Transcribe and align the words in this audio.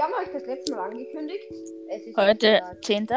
wir 0.00 0.04
haben 0.06 0.14
euch 0.26 0.32
das 0.32 0.46
letzte 0.46 0.74
Mal 0.74 0.88
angekündigt. 0.90 1.44
Es 1.90 2.06
ist 2.06 2.16
Heute 2.16 2.38
der, 2.38 2.80
10. 2.80 3.02
ist 3.02 3.10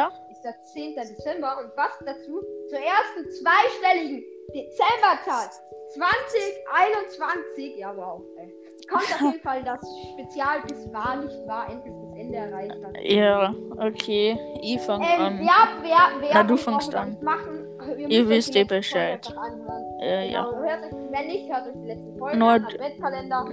der 0.44 0.56
10. 0.74 0.96
Dezember 0.96 1.58
und 1.64 1.72
was 1.78 1.98
dazu? 2.06 2.42
Zur 2.68 2.78
ersten 2.80 3.32
zweistelligen 3.32 4.22
Dezemberzahl 4.54 5.48
2021. 5.94 7.78
Ja, 7.78 7.96
wow. 7.96 8.22
Ey. 8.38 8.54
Kommt 8.90 9.04
auf 9.16 9.22
jeden 9.22 9.40
Fall 9.44 9.64
das 9.64 9.80
Spezial 10.12 10.62
bis 10.68 10.92
war 10.92 11.16
nicht 11.24 11.48
wahr 11.48 11.70
endlich 11.72 11.94
das 12.10 12.20
Ende 12.20 12.38
erreicht 12.38 12.76
hat. 12.84 13.02
Ja, 13.02 13.56
okay. 13.80 14.38
Ich 14.62 14.82
fange 14.82 15.06
Ähm, 15.06 15.22
an. 15.22 15.40
wer, 15.40 15.84
wer, 15.84 16.22
wer 16.22 16.30
Na, 16.34 16.44
du 16.44 16.58
fängst 16.58 16.92
wir 16.92 17.00
an. 17.00 17.18
Machen. 17.22 17.70
Ihr 18.10 18.28
wisst 18.28 18.54
eh 18.58 18.66
Bescheid. 18.66 19.26
anhören. 19.38 19.83
Äh, 20.04 20.32
ja. 20.32 20.44
Genau, 20.44 20.58
hört 20.64 20.84
euch, 20.84 20.92
wenn 21.12 21.28
nicht, 21.28 21.50
hört 21.54 21.68
euch 21.68 21.74
die 21.82 21.88
letzten 21.88 22.18
Folgen 22.20 22.40
Nur 22.40 22.50
an, 22.50 22.66
Adventkalender. 22.66 23.46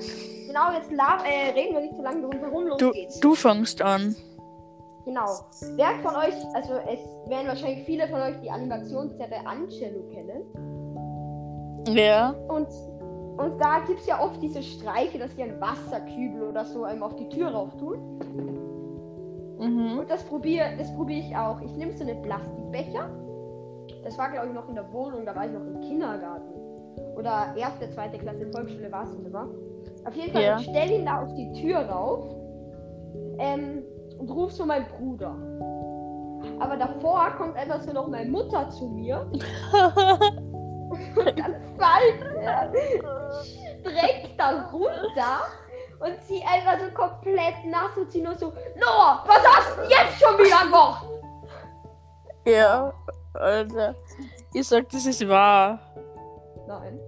Genau, 0.47 0.73
jetzt 0.77 0.91
la- 0.91 1.19
äh, 1.25 1.51
reden 1.53 1.75
wir 1.75 1.81
nicht 1.83 1.95
so 1.97 2.03
lange 2.03 2.23
drum 2.23 2.33
herum, 2.41 2.67
los 2.67 2.77
Du, 2.79 2.91
geht's. 2.91 3.21
du 3.21 3.35
fängst 3.35 3.81
an. 3.83 4.17
Genau. 5.05 5.27
Wer 5.77 5.91
von 6.03 6.15
euch, 6.17 6.35
also 6.55 6.75
es 6.93 7.01
werden 7.31 7.47
wahrscheinlich 7.47 7.85
viele 7.87 8.07
von 8.09 8.21
euch 8.21 8.35
die 8.43 8.51
Animationsserie 8.51 9.47
Angelo 9.47 10.01
kennen. 10.13 10.43
Ja. 11.97 12.35
Und, 12.49 12.69
und 13.39 13.59
da 13.61 13.81
gibt 13.87 14.01
es 14.01 14.07
ja 14.07 14.21
oft 14.23 14.43
diese 14.43 14.63
Streiche, 14.63 15.19
dass 15.19 15.35
die 15.37 15.43
einen 15.45 15.61
Wasserkübel 15.61 16.43
oder 16.43 16.65
so 16.65 16.85
einem 16.85 17.03
auf 17.03 17.15
die 17.17 17.29
Tür 17.31 17.49
rauf 17.51 17.71
tun. 17.79 18.19
Mhm. 19.59 19.99
Und 20.01 20.11
das 20.11 20.23
probiere 20.25 20.77
das 20.79 20.93
probier 20.95 21.19
ich 21.19 21.37
auch. 21.37 21.61
Ich 21.63 21.73
nehme 21.77 21.93
so 21.97 22.05
einen 22.05 22.21
Plastikbecher. 22.23 23.09
Das 24.05 24.17
war, 24.19 24.31
glaube 24.31 24.49
ich, 24.49 24.55
noch 24.55 24.69
in 24.69 24.75
der 24.75 24.91
Wohnung, 24.93 25.25
da 25.27 25.35
war 25.35 25.47
ich 25.47 25.53
noch 25.53 25.61
im 25.61 25.81
Kindergarten. 25.81 26.55
Oder 27.17 27.55
erste, 27.57 27.91
zweite 27.91 28.19
Klasse 28.19 28.51
Volksschule 28.53 28.91
war 28.91 29.05
es 29.05 29.15
immer. 29.15 29.49
Auf 30.07 30.15
jeden 30.15 30.33
Fall, 30.33 30.43
Ja. 30.43 30.57
ich 30.59 30.65
stelle 30.65 30.95
ihn 30.95 31.05
da 31.07 31.23
auf 31.23 31.33
die 31.35 31.53
Tür 31.61 31.81
rauf 31.81 32.25
ähm, 33.39 33.83
und 34.19 34.31
ruf 34.31 34.53
so 34.53 34.65
meinen 34.65 34.87
Bruder. 34.87 35.37
Aber 36.59 36.77
davor 36.77 37.31
kommt 37.37 37.57
einfach 37.57 37.81
so 37.83 37.93
noch 37.93 38.09
meine 38.09 38.31
Mutter 38.31 38.69
zu 38.71 38.87
mir. 38.89 39.27
Und 40.91 41.39
dann 41.39 41.55
fällt 41.79 42.21
er 42.43 42.73
direkt 43.85 44.39
da 44.39 44.69
runter 44.73 45.43
und 46.01 46.21
sie 46.23 46.43
einfach 46.43 46.79
so 46.85 46.91
komplett 46.93 47.65
nass 47.67 47.97
und 47.97 48.11
sie 48.11 48.23
nur 48.23 48.35
so, 48.35 48.47
Noah, 48.77 49.23
was 49.27 49.39
hast 49.47 49.77
du 49.79 49.83
jetzt 49.83 50.21
schon 50.21 50.37
wieder 50.39 50.65
gemacht? 50.65 51.07
ja. 52.47 52.93
Alter. 53.35 53.95
Ich 54.53 54.67
sag, 54.67 54.89
das 54.89 55.07
ist 55.07 55.27
wahr. 55.29 55.79
Nein. 56.67 56.99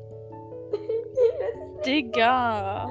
Digga. 1.84 2.89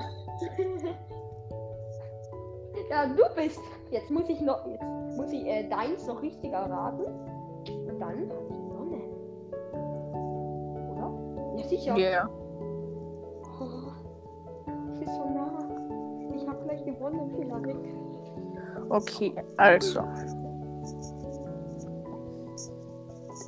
ja, 2.90 3.06
du 3.06 3.24
bist. 3.36 3.60
Jetzt 3.90 4.10
muss 4.12 4.28
ich 4.30 4.42
noch, 4.42 4.66
jetzt 4.68 5.18
muss 5.18 5.32
ich 5.32 5.46
äh, 5.46 5.68
deins 5.70 6.06
noch 6.08 6.22
richtig 6.22 6.52
erraten. 6.52 7.06
Und 7.06 8.00
dann 8.00 8.30
hab 8.30 8.42
ich 8.50 8.58
gewonnen. 8.58 9.02
Oder? 10.92 11.58
Ja, 11.58 11.68
sicher. 11.68 11.98
Ja. 11.98 12.30
Oh, 13.60 13.92
es 14.94 15.02
ist 15.02 15.16
so 15.16 15.26
nah. 15.30 15.60
Ich 16.36 16.48
hab 16.48 16.64
gleich 16.64 16.84
gewonnen, 16.86 17.32
vielleicht. 17.38 17.86
Okay, 18.90 19.34
also. 19.58 20.02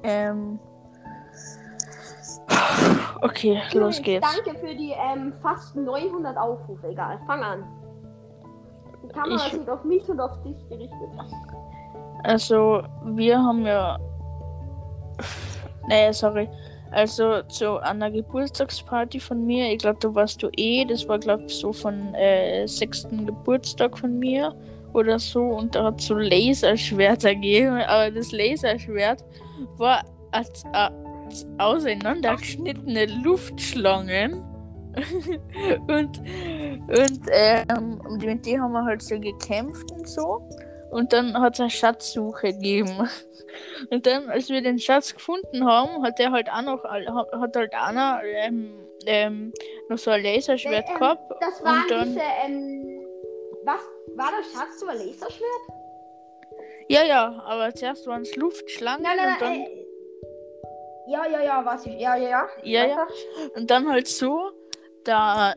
Ähm. 0.04 0.59
Okay, 3.22 3.56
los 3.56 3.73
Julius, 3.73 4.02
geht's. 4.02 4.28
Danke 4.44 4.59
für 4.59 4.76
die 4.76 4.92
ähm, 4.92 5.34
fast 5.42 5.76
900 5.76 6.38
Aufrufe. 6.38 6.88
Egal, 6.88 7.20
fang 7.26 7.42
an. 7.42 7.64
Die 9.04 9.08
Kamera 9.09 9.46
Ich- 9.48 9.54
sind 9.54 9.70
auf 9.70 9.84
mich 9.84 10.08
und 10.09 10.20
auf 10.20 10.42
dich 10.44 10.58
gerichtet. 10.69 11.09
Also, 12.24 12.84
wir 13.06 13.38
haben 13.40 13.66
ja. 13.66 13.97
Nee, 15.88 16.12
sorry. 16.12 16.50
Also 16.91 17.41
zu 17.44 17.80
einer 17.80 18.12
Geburtstagsparty 18.12 19.20
von 19.20 19.46
mir, 19.46 19.72
ich 19.72 19.80
glaube, 19.80 19.97
da 20.00 20.14
warst 20.14 20.44
du 20.44 20.50
eh, 20.56 20.85
das 20.85 21.08
war 21.09 21.18
glaube 21.18 21.44
ich 21.46 21.56
so 21.56 21.74
von 21.74 22.14
äh, 22.14 22.68
sechsten 22.68 23.25
Geburtstag 23.25 23.97
von 23.97 24.20
mir 24.20 24.53
oder 24.94 25.20
so 25.20 25.42
und 25.42 25.76
da 25.76 25.86
hat 25.86 26.02
so 26.02 26.16
Laserschwerter 26.16 27.36
gegeben, 27.36 27.81
aber 27.88 28.12
das 28.12 28.31
Laserschwert 28.31 29.24
war 29.78 30.04
als, 30.31 30.64
als 30.72 31.48
auseinandergeschnittene 31.58 33.06
Luftschlangen 33.24 34.46
und 35.88 36.20
und 36.20 37.22
ähm, 37.32 38.02
mit 38.22 38.46
denen 38.46 38.62
haben 38.62 38.74
wir 38.74 38.86
halt 38.86 39.02
so 39.02 39.20
gekämpft 39.20 39.92
und 39.92 40.08
so 40.08 40.48
und 40.94 41.12
dann 41.12 41.40
hat 41.40 41.56
es 41.56 41.59
eine 41.59 41.70
Schatzsuche 41.70 42.53
gegeben. 42.53 43.09
Und 43.92 44.08
dann, 44.08 44.30
als 44.30 44.50
wir 44.50 44.62
den 44.62 44.80
Schatz 44.80 45.14
gefunden 45.14 45.66
haben, 45.66 46.03
hat 46.03 46.20
er 46.20 46.32
halt 46.32 46.50
auch 46.50 46.64
noch, 46.64 46.84
hat 46.84 47.56
halt 47.56 47.74
einer 47.74 48.22
ähm, 48.24 48.84
ähm, 49.06 49.53
noch 49.90 49.98
so 49.98 50.12
ein 50.12 50.24
Laserschwert 50.24 50.90
Ähm, 50.90 50.98
gehabt. 50.98 51.32
Das 51.40 51.64
waren 51.64 51.82
und 51.82 51.92
dann, 51.92 52.08
diese, 52.09 52.22
ähm, 52.46 52.93
was, 53.66 53.81
war 54.16 54.29
das 54.38 54.51
Schatz 54.51 54.81
über 54.81 54.94
Laserschwert? 54.94 55.63
Ja, 56.90 57.03
ja, 57.03 57.41
aber 57.46 57.74
zuerst 57.74 58.06
waren 58.07 58.22
es 58.24 58.35
Luftschlangen 58.35 59.03
Nein, 59.03 59.18
nein, 59.18 59.34
und 59.34 59.41
dann, 59.41 59.53
äh, 59.53 59.85
ja, 61.07 61.25
ja, 61.28 61.41
ja, 61.44 61.66
was 61.66 61.85
ich, 61.85 62.00
ja, 62.00 62.16
ja, 62.16 62.29
ja. 62.29 62.47
ja, 62.63 62.85
ja, 62.85 63.07
und 63.56 63.69
dann 63.72 63.90
halt 63.90 64.07
so, 64.07 64.52
da 65.03 65.52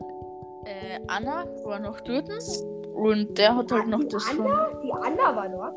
äh, 0.65 0.99
Anna 1.07 1.45
war 1.63 1.79
noch 1.79 1.99
dort 2.01 2.29
und 2.93 3.37
der 3.37 3.55
hat 3.55 3.71
halt 3.71 3.83
Ah, 3.83 3.87
noch 3.87 4.03
das 4.09 4.23
von. 4.25 4.45
Anna? 4.51 4.69
Die 4.83 4.91
Anna 4.91 5.35
war 5.35 5.49
dort. 5.49 5.75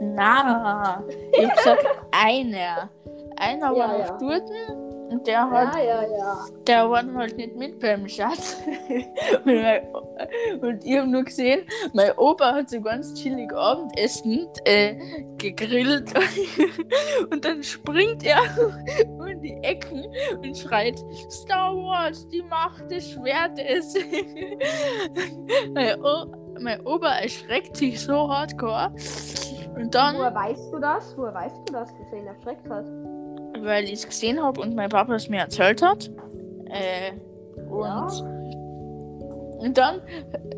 Na, 0.00 1.04
ich 1.32 1.46
hab 1.48 1.56
gesagt, 1.56 1.86
einer. 2.12 2.90
Einer 3.38 3.72
Ja, 3.76 3.88
war 3.88 3.98
ja. 3.98 4.06
noch 4.12 4.18
dort 4.18 4.48
und 5.08 5.26
der 5.26 5.50
hat 5.50 5.74
Ja, 5.76 5.82
ja, 5.82 6.02
ja. 6.02 6.44
Der 6.66 6.90
war 6.90 7.04
halt 7.14 7.36
nicht 7.36 7.56
mit 7.56 7.78
beim 7.78 8.08
Schatz. 8.08 8.56
und, 9.44 9.46
mein, 9.46 9.80
und 10.60 10.84
ich 10.84 10.98
habe 10.98 11.08
nur 11.08 11.24
gesehen, 11.24 11.66
mein 11.92 12.12
Opa 12.16 12.54
hat 12.54 12.70
so 12.70 12.80
ganz 12.80 13.14
chillig 13.14 13.52
Abendessen 13.52 14.48
äh, 14.64 14.96
gegrillt. 15.38 16.12
und 17.30 17.44
dann 17.44 17.62
springt 17.62 18.24
er 18.24 18.38
um 19.06 19.40
die 19.40 19.56
Ecken 19.62 20.04
und 20.38 20.56
schreit: 20.56 20.98
Star 21.30 21.74
Wars, 21.76 22.26
die 22.28 22.42
Macht 22.42 22.90
des 22.90 23.12
Schwertes. 23.12 23.94
mein, 25.72 26.00
o 26.02 26.26
mein 26.60 26.80
Opa 26.86 27.18
erschreckt 27.18 27.76
sich 27.76 28.00
so 28.00 28.28
hardcore. 28.28 28.92
Und 29.76 29.94
dann 29.94 30.16
Woher 30.16 30.34
weißt 30.34 30.72
du 30.72 30.78
das? 30.78 31.16
Woher 31.16 31.34
weißt 31.34 31.56
du 31.68 31.72
das, 31.72 31.90
dass 31.92 32.12
er 32.12 32.18
ihn 32.18 32.26
erschreckt 32.26 32.68
hat? 32.68 32.86
Weil 33.62 33.84
ich 33.84 33.92
es 33.94 34.06
gesehen 34.06 34.42
habe 34.42 34.60
und 34.60 34.74
mein 34.74 34.88
Papa 34.88 35.14
es 35.14 35.28
mir 35.28 35.40
erzählt 35.40 35.82
hat. 35.82 36.10
Äh, 36.66 37.12
und, 37.68 37.84
Ja. 37.84 38.06
und 39.58 39.76
dann 39.78 40.00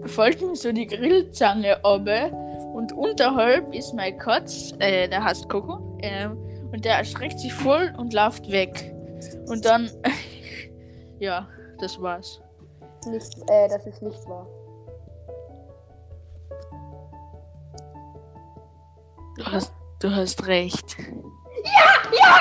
folgt 0.07 0.43
mir 0.43 0.55
so 0.57 0.73
die 0.73 0.87
Grillzange 0.87 1.79
oben 1.85 2.33
und 2.75 2.93
unterhalb 2.93 3.75
ist 3.75 3.95
mein 3.95 4.17
Katz, 4.19 4.73
äh, 4.79 5.09
der 5.09 5.25
heißt 5.25 5.49
Coco, 5.49 5.99
ähm, 6.03 6.37
und 6.73 6.85
der 6.85 6.99
erschreckt 6.99 7.39
sich 7.41 7.53
voll 7.53 7.93
und 7.97 8.13
läuft 8.13 8.51
weg. 8.51 8.95
Und 9.49 9.65
dann, 9.65 9.91
ja, 11.19 11.49
das 11.81 12.01
war's. 12.01 12.41
Nicht, 13.07 13.37
äh, 13.49 13.69
das 13.69 13.87
ist 13.87 14.03
nicht 14.03 14.27
wahr. 14.29 14.47
Du 19.37 19.45
hast, 19.47 19.73
du 20.01 20.11
hast 20.11 20.47
recht. 20.47 20.97
Ja, 21.65 22.13
ja, 22.13 22.37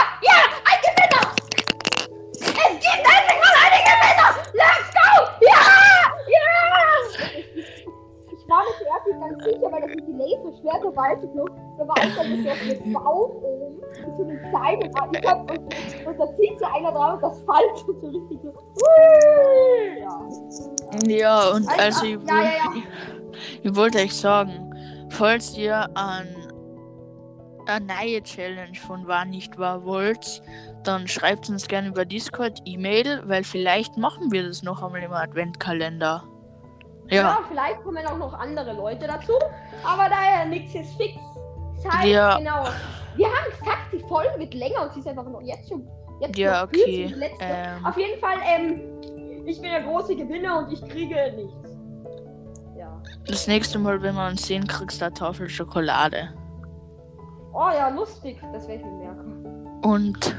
Laserschwerter 10.97 11.17
weiterflog. 11.21 11.51
Da 11.77 11.87
war 11.87 11.95
auch 11.95 12.15
dann 12.15 12.43
so 12.43 12.49
ein 12.49 12.93
Bauch 12.93 13.29
oben, 13.41 13.77
mit 13.77 14.17
so 14.17 14.23
einem 14.23 14.39
kleinen 14.49 14.93
war. 14.93 15.09
Ich 15.13 15.27
hab, 15.27 15.51
und, 15.51 15.59
und 15.59 16.19
da 16.19 16.35
zieht 16.35 16.59
so 16.59 16.65
einer 16.65 16.91
drauf 16.91 17.13
und 17.15 17.23
das 17.23 17.37
fällt 17.39 18.01
so 18.01 18.07
richtig 18.07 18.39
so. 18.43 18.53
Ja. 19.99 20.27
Ja, 21.07 21.49
und 21.49 21.67
also 21.79 22.05
ich, 22.05 22.17
ja, 22.27 22.41
ja, 22.41 22.49
ja. 22.49 22.83
Ich 23.63 23.75
wollte 23.75 23.99
euch 23.99 24.15
sagen, 24.15 24.73
falls 25.09 25.57
ihr 25.57 25.87
an 25.95 26.27
eine 27.67 27.85
neue 27.85 28.23
Challenge 28.23 28.75
von 28.75 29.07
War 29.07 29.25
nicht 29.25 29.57
wahr 29.57 29.83
wollt, 29.83 30.41
dann 30.83 31.07
schreibt 31.07 31.49
uns 31.49 31.67
gerne 31.67 31.89
über 31.89 32.05
Discord 32.05 32.61
E-Mail, 32.65 33.21
weil 33.25 33.43
vielleicht 33.43 33.97
machen 33.97 34.31
wir 34.31 34.47
das 34.47 34.63
noch 34.63 34.81
einmal 34.81 35.03
im 35.03 35.11
Adventkalender. 35.11 36.23
Ja. 37.09 37.21
ja. 37.21 37.39
vielleicht 37.47 37.83
kommen 37.83 38.05
auch 38.05 38.17
noch 38.17 38.33
andere 38.33 38.73
Leute 38.73 39.07
dazu. 39.07 39.33
Aber 39.83 40.09
daher 40.09 40.45
nichts 40.45 40.75
ist 40.75 40.95
fix. 40.95 41.17
Das 41.83 41.93
halt 41.93 42.09
ja. 42.09 42.37
genau. 42.37 42.65
Wir 43.15 43.27
haben 43.27 43.51
gesagt, 43.51 43.93
die 43.93 44.07
Folge 44.07 44.37
wird 44.37 44.53
länger 44.53 44.83
und 44.83 44.93
sie 44.93 44.99
ist 44.99 45.07
einfach 45.07 45.25
noch 45.25 45.41
jetzt 45.41 45.69
schon. 45.69 45.87
Jetzt 46.19 46.37
ja, 46.37 46.63
okay. 46.63 47.13
Ähm. 47.39 47.85
Auf 47.85 47.97
jeden 47.97 48.19
Fall, 48.19 48.37
ähm, 48.43 48.81
ich 49.45 49.61
bin 49.61 49.69
der 49.69 49.81
große 49.81 50.15
Gewinner 50.15 50.59
und 50.59 50.71
ich 50.71 50.81
kriege 50.89 51.15
nichts. 51.35 51.77
Ja. 52.75 53.01
Das 53.27 53.47
nächste 53.47 53.77
Mal, 53.77 54.01
wenn 54.01 54.15
wir 54.15 54.27
uns 54.27 54.45
sehen, 54.47 54.65
kriegst 54.67 55.01
du 55.01 55.05
eine 55.05 55.13
Tafel 55.13 55.47
Schokolade. 55.47 56.33
Oh 57.53 57.69
ja, 57.73 57.89
lustig. 57.89 58.39
Das 58.53 58.67
werde 58.67 58.81
ich 58.81 58.85
mir 58.85 58.97
merken. 58.97 59.81
Und, 59.83 60.35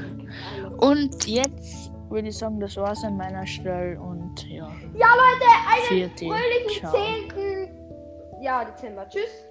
und 0.77 1.27
jetzt 1.27 1.91
würde 2.09 2.27
ich 2.29 2.37
sagen, 2.37 2.59
das 2.59 2.77
war's 2.77 3.03
an 3.03 3.17
meiner 3.17 3.45
Stelle. 3.45 3.99
Und 3.99 4.18
ja. 4.47 4.71
Ja, 4.95 5.07
Leute, 5.15 5.45
einen 5.67 6.09
fröhlichen 6.17 6.89
10. 6.89 8.41
Ja, 8.41 8.63
Dezember. 8.65 9.07
Tschüss. 9.09 9.45